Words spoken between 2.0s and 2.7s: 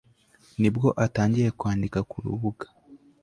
ku rubuga